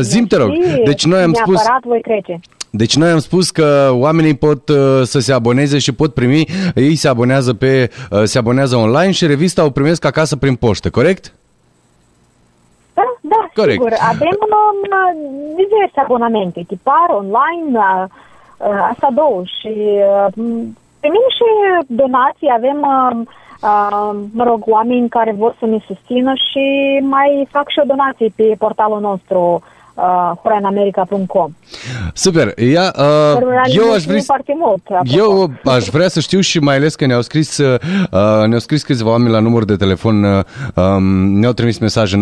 [0.01, 1.55] zim te rog, Și deci noi am spus...
[1.55, 2.39] Neapărat voi trece.
[2.75, 6.95] Deci noi am spus că oamenii pot uh, să se aboneze și pot primi, ei
[6.95, 11.33] se abonează pe uh, se abonează online și revista o primesc acasă prin poștă, corect?
[12.93, 13.71] Da, da, Corect.
[13.71, 13.93] sigur.
[13.99, 14.79] Avem um,
[15.55, 18.05] diverse abonamente, tipar, online, uh,
[18.57, 19.41] uh, asta două.
[19.59, 19.73] Și
[20.13, 20.25] uh,
[20.99, 21.47] primim și
[21.87, 23.27] donații, avem, uh,
[23.61, 26.65] uh, mă rog, oameni care vor să ne susțină și
[27.01, 31.51] mai fac și o donație pe portalul nostru uh, horainamerica.com.
[32.13, 32.53] Super.
[32.57, 33.37] Ia, uh,
[33.75, 34.81] eu aș vrea foarte mult.
[34.85, 35.17] apropo.
[35.17, 37.79] eu aș vrea să știu și mai ales că ne-au scris uh,
[38.47, 40.43] ne-au scris câțiva oameni la număr de telefon uh,
[40.75, 41.03] um,
[41.39, 42.19] ne-au trimis mesaje 916-900-6070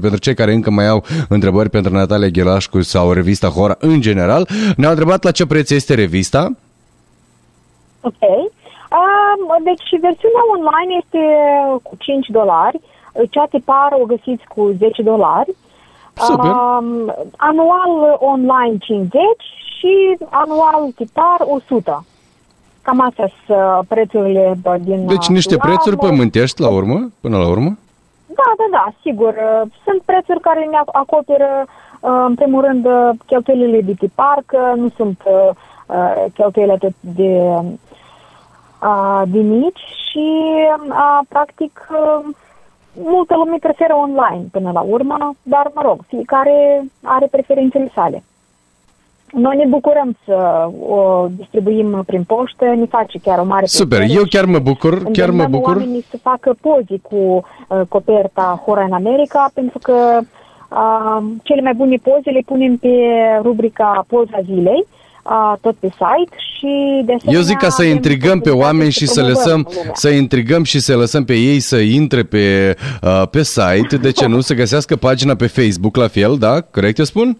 [0.00, 4.48] pentru cei care încă mai au întrebări pentru Natalia Ghelașcu sau revista Hora în general.
[4.76, 6.50] Ne-au întrebat la ce preț este revista.
[8.00, 8.22] Ok.
[8.96, 11.22] Um, deci versiunea online este
[11.82, 12.80] cu 5 dolari,
[13.30, 15.54] cea tipar o găsiți cu 10 dolari.
[16.14, 16.50] Super.
[16.50, 19.20] Um, anual online 50
[19.78, 22.04] și anual tipar 100.
[22.82, 27.10] Cam astea sunt uh, prețurile bă, din Deci uh, niște la- prețuri pământești la urmă,
[27.20, 27.78] până la urmă.
[28.26, 29.28] Da, da, da, sigur.
[29.28, 31.64] Uh, Sunt prețuri care ne acoperă,
[32.00, 35.50] uh, în primul rând, uh, cheltuielile de tipar, că nu sunt uh,
[35.86, 37.38] uh, cheltuieli atât de,
[38.82, 40.42] uh, de mici și,
[40.88, 42.24] uh, practic, uh,
[43.02, 48.22] multă lume preferă online până la urmă, dar, mă rog, fiecare are preferințele sale.
[49.32, 54.18] Noi ne bucurăm să o distribuim prin poștă, ne face chiar o mare Super, plăcere
[54.18, 55.76] eu și chiar mă bucur, chiar mă îndemnăm bucur.
[55.76, 60.20] oamenii să facă poze cu uh, coperta Hora în America, pentru că
[60.70, 62.88] uh, cele mai bune poze le punem pe
[63.42, 64.95] rubrica Poza Zilei, uh,
[65.60, 67.38] tot pe site și de asemenea...
[67.38, 69.92] Eu zic ca să avem intrigăm pe posibilitatea oameni și să promovăm lăsăm, lumea.
[69.94, 74.26] să intrigăm și să lăsăm pe ei să intre pe, uh, pe site, de ce
[74.26, 76.60] nu, să găsească pagina pe Facebook la fel, da?
[76.60, 77.38] Corect eu spun?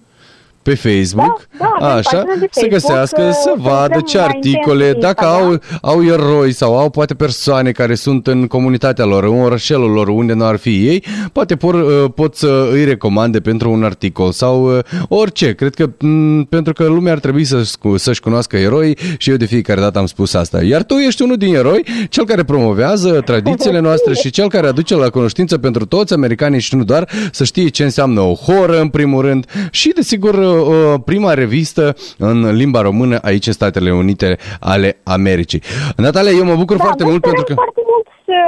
[0.66, 3.68] Pe Facebook, Da, da, avem așa, pagina de să Facebook, găsească, uh, să o să
[3.68, 5.78] vadă dăm ce mai articole, intens pe dacă au, Instagram.
[5.82, 10.32] au eroi sau au poate persoane care sunt în comunitatea lor, în orășelul lor, unde
[10.32, 14.76] nu ar fi ei, poate por, uh, pot să îi recomande pentru un articol sau
[14.76, 15.54] uh, orice.
[15.54, 17.62] Cred că m, pentru că lumea ar trebui să,
[17.96, 20.62] să-și cunoască eroi și eu de fiecare dată am spus asta.
[20.62, 24.94] Iar tu ești unul din eroi, cel care promovează tradițiile noastre și cel care aduce
[24.94, 28.88] la cunoștință pentru toți americanii și nu doar să știe ce înseamnă o horă în
[28.88, 34.96] primul rând și desigur uh, prima revistă în limba română aici în Statele Unite ale
[35.04, 35.62] Americii.
[35.96, 37.52] Natalia, eu mă bucur foarte noi mult pentru că...
[37.52, 38.38] sperăm foarte mult să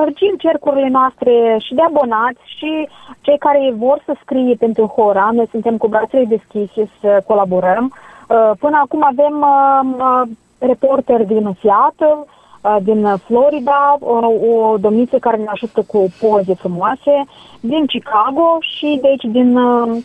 [0.00, 1.32] lărgim cercurile noastre
[1.64, 2.88] și de abonați și
[3.20, 5.30] cei care vor să scrie pentru Hora.
[5.32, 7.84] Noi suntem cu brațele deschise să colaborăm.
[8.28, 10.22] Uh, Până acum avem uh, uh,
[10.58, 14.28] reporteri din Seattle, uh, din Florida, uh,
[14.72, 17.14] o domniță care ne ajută cu poze frumoase,
[17.60, 20.04] din Chicago și de aici din uh,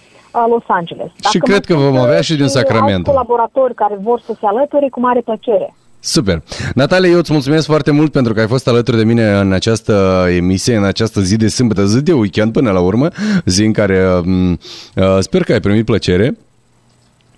[0.49, 1.07] Los Angeles.
[1.07, 2.91] Și Dacă cred mai că vom sunt, avea uh, și din Sacramento.
[2.91, 5.73] alți colaboratori care vor să se alăture, cu mare plăcere.
[6.03, 6.41] Super.
[6.75, 10.25] Natalia, eu îți mulțumesc foarte mult pentru că ai fost alături de mine în această
[10.35, 13.07] emisie, în această zi de sâmbătă, zi de weekend până la urmă,
[13.45, 14.57] zi în care um, uh,
[15.19, 16.37] sper că ai primit plăcere.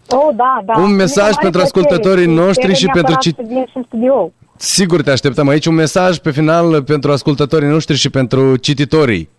[0.10, 0.74] Oh, da, da.
[0.82, 3.66] Un mesaj Cu mare pentru plăcere ascultătorii noștri sper și neapărat pentru ci- să vin
[3.70, 4.32] și în studio.
[4.56, 5.66] Sigur te așteptăm aici.
[5.66, 9.30] Un mesaj pe final pentru ascultătorii noștri și pentru cititorii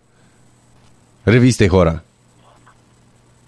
[1.23, 2.03] revistei Hora.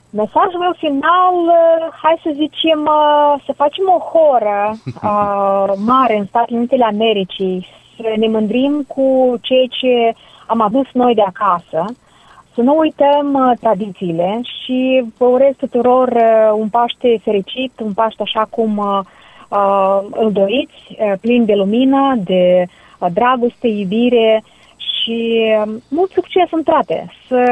[0.10, 6.26] Mesajul meu final, uh, hai să zicem, uh, să facem o horă uh, mare în
[6.26, 10.14] Statele Unite ale Americii, să ne mândrim cu ceea ce
[10.46, 11.86] am adus noi de acasă,
[12.54, 18.22] să nu uităm uh, tradițiile și vă urez tuturor uh, un Paște fericit, un Paște
[18.22, 19.00] așa cum uh,
[19.50, 22.66] uh, îl doriți, uh, plin de lumină, de
[23.00, 24.44] uh, dragoste, iubire
[24.78, 27.14] și uh, mult succes în toate.
[27.28, 27.44] Să,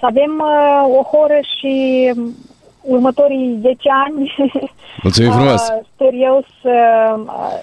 [0.00, 1.72] să avem uh, o horă și
[2.16, 2.34] um,
[2.80, 3.76] următorii 10
[4.06, 4.34] ani
[5.02, 5.68] Mulțumim frumos!
[5.68, 6.74] uh, sper eu să,
[7.16, 7.60] uh,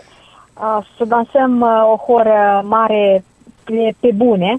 [0.61, 3.23] uh, să dansăm uh, o horă mare
[3.63, 4.57] pe, pe bune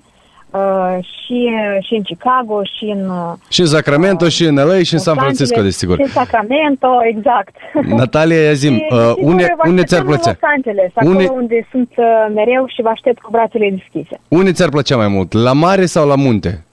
[0.51, 4.83] uh, și, uh, și în Chicago și în uh, Și în Sacramento, și în LA,
[4.83, 5.97] și în San Los Francisco, Angeles, desigur.
[5.97, 7.55] Și în Sacramento, exact.
[8.01, 10.39] Natalia, ia zi Și, uh, desigur, unde, vă unde ți-ar așteptăm în plăcea?
[10.41, 12.05] Los Angeles, acolo Unde, unde sunt uh,
[12.35, 14.20] mereu și vă aștept cu brațele deschise.
[14.29, 15.33] unde ți-ar plăcea mai mult?
[15.33, 16.64] La mare sau la munte?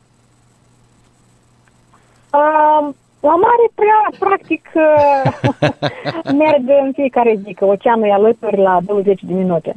[2.34, 5.32] Uh, la mare, prea, practic, uh,
[6.42, 9.76] merg în fiecare zi, că oceanul e alături la 20 de minute.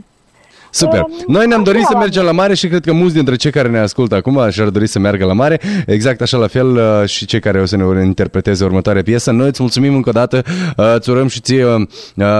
[0.70, 1.00] Super.
[1.00, 3.36] Um, Noi ne-am dorit așa, să la- mergem la mare și cred că mulți dintre
[3.36, 5.60] cei care ne ascultă acum și-ar dori să meargă la mare.
[5.86, 9.30] Exact așa la fel uh, și cei care o să ne interpreteze următoarea piesă.
[9.30, 10.42] Noi îți mulțumim încă o dată,
[10.76, 11.82] uh, îți urăm și ție uh,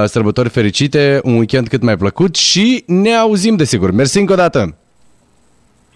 [0.04, 3.90] sărbători fericite, un weekend cât mai plăcut și ne auzim desigur.
[3.90, 4.76] Mersi încă o dată!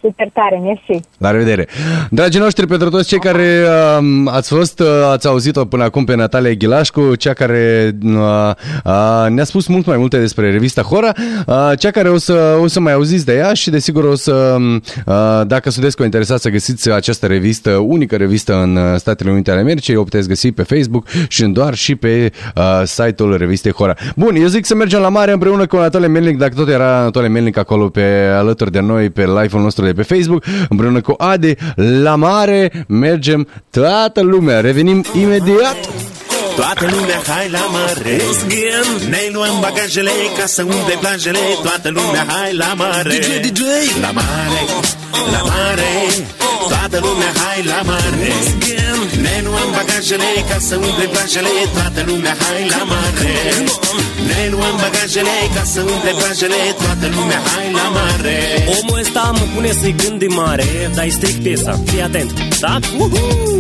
[0.01, 1.07] Super tare, mersi.
[1.19, 1.69] La revedere!
[2.11, 3.63] Dragii noștri, pentru toți cei care
[3.99, 8.51] uh, ați fost, uh, ați auzit-o până acum pe Natalia Ghilașcu, cea care uh,
[8.85, 11.13] uh, ne-a spus mult mai multe despre revista Hora,
[11.47, 14.57] uh, cea care o să, o să mai auziți de ea și desigur o să,
[15.07, 19.51] uh, dacă sunteți cu interesați să găsiți această revistă, unică revistă în uh, Statele Unite
[19.51, 23.73] ale Americii, o puteți găsi pe Facebook și în doar și pe uh, site-ul revistei
[23.73, 23.95] Hora.
[24.17, 27.29] Bun, eu zic să mergem la mare împreună cu Anatole Melnic, dacă tot era Anatole
[27.29, 28.03] Melnic acolo pe
[28.39, 31.55] alături de noi pe live-ul nostru de pe Facebook, împreună cu Adi,
[32.03, 34.61] la mare mergem toată lumea.
[34.61, 35.77] Revenim imediat.
[36.61, 38.17] Toată lumea, hai la mare.
[39.09, 41.39] Ne luăm bagajele ca să umple plajele.
[41.63, 43.19] Toată lumea, hai la mare.
[43.19, 43.63] DJ, DJ
[44.01, 44.63] La mare,
[45.35, 45.93] la mare.
[46.69, 48.33] Toată lumea, hai la mare.
[49.25, 51.53] Ne luăm bagajele ca să umple plajele.
[51.77, 53.35] Toată lumea, hai la mare.
[54.29, 56.61] Ne luăm bagajele ca să umple plajele.
[56.83, 58.39] Toată lumea, hai la mare.
[58.79, 60.91] Omul ăsta mă pune să-i gândi mare.
[60.95, 62.31] Dar e strict piesa, fii atent.
[62.61, 62.79] Da?
[62.99, 63.59] Uhu!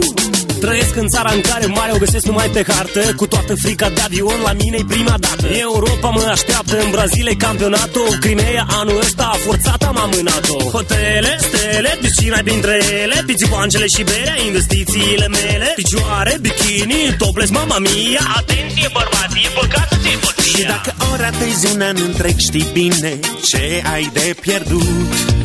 [0.60, 3.14] Trăiesc în țara în care mare o găsesc numai pe hartă.
[3.16, 5.46] Cu toată frica de avion la mine prima dată.
[5.46, 8.66] Europa mă așteaptă în Brazilia campionatul Crimea.
[8.80, 10.58] Anul ăsta forțat am amânat-o.
[10.74, 13.22] Hotele, stele, piscina printre ele.
[13.26, 15.72] Pițicoancele și berea, investițiile mele.
[15.76, 18.24] Picioare, bikini, topless, mama mia.
[18.36, 23.18] Atenție bărbații, e păcat să ți Și dacă ora târzi un an întreg știi bine
[23.48, 25.39] ce ai de pierdut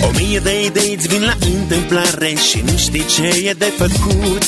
[0.00, 4.42] O mie de idei îți vin la întâmplare Și nu știi ce e de făcut.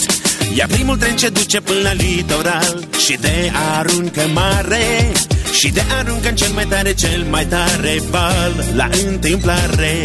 [0.55, 5.12] Ia primul tren ce duce până la litoral Și de aruncă mare
[5.59, 10.01] Și de aruncă în cel mai tare, cel mai tare val La întâmplare.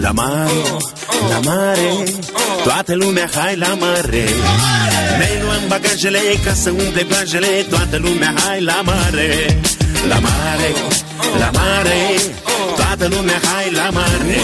[0.00, 0.50] La mare,
[1.30, 2.04] la mare
[2.62, 4.24] Toată lumea hai la mare.
[5.18, 9.60] Ne luăm bagajele ca să umple plajele Toată lumea hai la mare.
[10.08, 10.72] La mare,
[11.38, 12.20] la mare
[12.96, 14.40] Toată lumea hai la mare.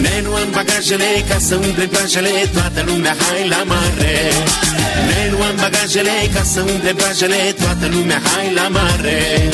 [0.00, 4.14] Ne luăm bagajele ca să umple plajele Toată lumea hai la mare.
[5.06, 9.48] Ne luăm bagajele ca să umple plajele Toată lumea hai la mare.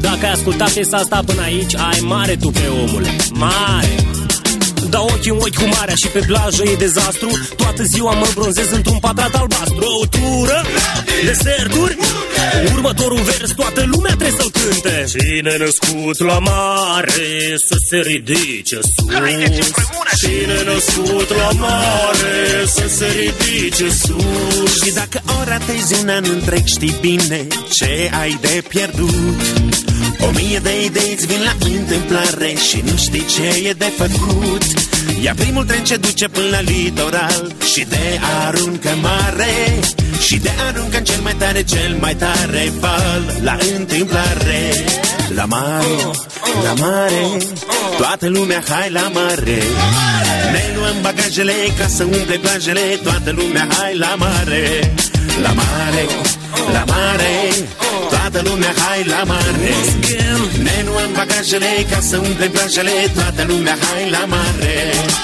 [0.00, 3.94] Dacă ai ascultat piesa asta până aici, ai mare tu pe omule Mare
[4.94, 7.30] Da ochi în ochi cu marea și pe plajă e dezastru.
[7.56, 9.78] Toată ziua mă bronzez într-un patrat albastru.
[9.78, 10.64] Băutură,
[11.24, 11.96] deserturi
[12.72, 15.04] Următorul vers toată lumea trebuie să-l cânte.
[15.08, 19.08] Cine născut la mare să se ridice sus.
[20.18, 24.82] Cine născut la mare să se ridice sus.
[24.82, 29.40] Și dacă ora tezi un an întreg știi bine ce ai de pierdut
[30.20, 34.62] O mie de idei îți vin la întâmplare și nu știi ce e de făcut.
[35.20, 39.54] Ia primul tren ce duce până la litoral și de aruncă mare
[40.20, 44.84] Și de aruncă în cel mai tare, cel mai tare val la întâmplare.
[45.34, 45.96] La mare,
[46.64, 47.36] la mare,
[47.96, 49.58] toată lumea hai la mare.
[50.52, 54.94] Ne luăm bagajele ca să umple plajele Toată lumea hai la mare.
[55.42, 56.06] La mare,
[56.72, 57.34] la mare
[58.34, 59.74] Toată lumea hai la mare.
[60.62, 64.74] Ne luăm bagajele ca să umple plajele Toată lumea hai la mare.
[64.78, 65.23] Ne luăm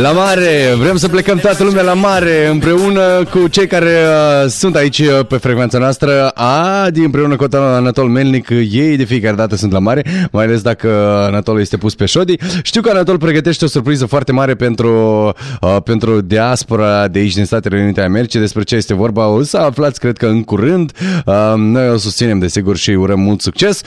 [0.00, 4.76] La mare, vrem să plecăm toată lumea la mare împreună cu cei care uh, sunt
[4.76, 6.28] aici uh, pe frecvența noastră.
[6.28, 10.88] Adi împreună cu Anatol Melnic, ei de fiecare dată sunt la mare, mai ales dacă
[11.26, 12.36] Anatol este pus pe șodi.
[12.62, 17.44] Știu că Anatol pregătește o surpriză foarte mare pentru, uh, pentru diaspora de aici din
[17.44, 18.40] Statele Unite ale Americii.
[18.40, 20.92] Despre ce este vorba o să aflați, cred că în curând.
[21.26, 23.80] Uh, noi o susținem, desigur, și urăm mult succes.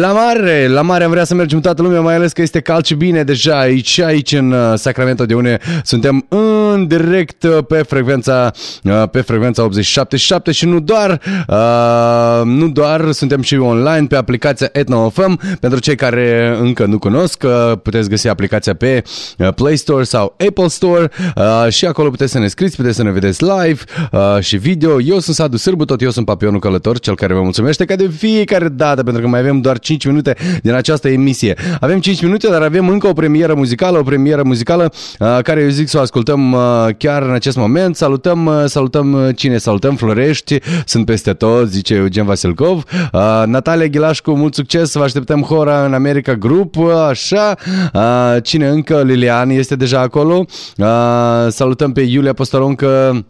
[0.00, 2.84] La mare, la mare am vrea să mergem toată lumea, mai ales că este cald
[2.84, 7.82] și bine deja aici, aici în uh, Sacramento de unde suntem în direct uh, pe
[7.82, 8.50] frecvența
[8.82, 14.68] uh, pe frecvența 87 și nu doar uh, nu doar suntem și online pe aplicația
[14.72, 19.02] EtnoFM pentru cei care încă nu cunosc uh, puteți găsi aplicația pe
[19.38, 23.02] uh, Play Store sau Apple Store uh, și acolo puteți să ne scriți, puteți să
[23.02, 23.80] ne vedeți live
[24.12, 25.00] uh, și video.
[25.00, 28.08] Eu sunt Sadu Sârbu, tot eu sunt Papionul Călător, cel care vă mulțumește ca de
[28.16, 31.56] fiecare dată pentru că mai avem doar 5 minute din această emisie.
[31.80, 35.68] Avem 5 minute, dar avem încă o premieră muzicală, o premieră muzicală uh, care eu
[35.68, 37.96] zic să o ascultăm uh, chiar în acest moment.
[37.96, 39.58] Salutăm, uh, salutăm uh, cine?
[39.58, 42.84] Salutăm Florești, sunt peste tot, zice Eugen Vasilcov.
[43.12, 47.56] Uh, Natalia Ghilașcu, mult succes, vă așteptăm Hora în America Group, uh, așa.
[47.92, 49.02] Uh, cine încă?
[49.02, 50.44] Lilian este deja acolo.
[50.76, 50.86] Uh,
[51.48, 53.24] salutăm pe Iulia Postoloncă.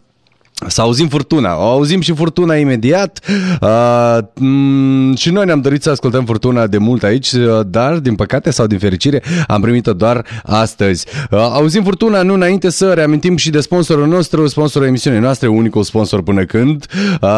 [0.67, 1.57] Să auzim furtuna.
[1.57, 3.19] O auzim și furtuna imediat.
[3.61, 8.15] Uh, m- și noi ne-am dorit să ascultăm furtuna de mult aici, uh, dar din
[8.15, 11.05] păcate sau din fericire am primit-o doar astăzi.
[11.31, 15.83] Uh, auzim furtuna nu înainte să reamintim și de sponsorul nostru, sponsorul emisiunii noastre, unicul
[15.83, 16.85] sponsor până când.
[17.21, 17.29] Uh,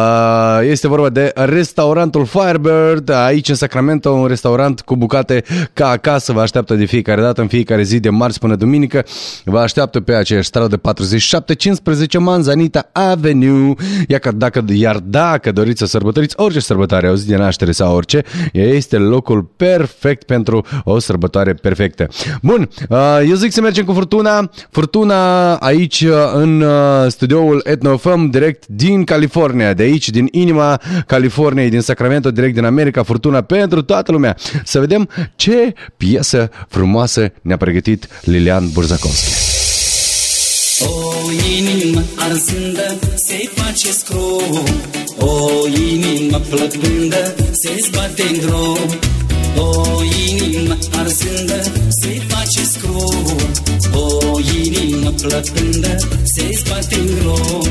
[0.62, 6.32] este vorba de restaurantul Firebird, aici în Sacramento, un restaurant cu bucate ca acasă.
[6.32, 9.04] Vă așteaptă de fiecare dată, în fiecare zi, de marți până duminică.
[9.44, 13.74] Vă așteaptă pe aceeași stradă 4715 Manzanita Avenue.
[14.08, 17.94] Iar că dacă, iar dacă doriți să sărbătoriți orice sărbătoare, o zi de naștere sau
[17.94, 22.08] orice, este locul perfect pentru o sărbătoare perfectă.
[22.42, 22.98] Bun, uh,
[23.28, 24.50] eu zic să mergem cu Furtuna.
[24.70, 26.70] Furtuna aici uh, în uh,
[27.08, 33.02] studioul Etnofăm, direct din California, de aici, din inima Californiei, din Sacramento, direct din America,
[33.02, 34.36] Furtuna pentru toată lumea.
[34.64, 39.51] Să vedem ce piesă frumoasă ne-a pregătit Lilian Burzakovski.
[40.84, 41.14] O
[41.56, 44.64] inimă arzândă se face scrum
[45.18, 48.98] O inimă plăcândă se zbate în drum
[49.56, 53.36] O inimă arzândă se face scrum
[53.92, 57.62] O inimă plăcândă se zbate în drum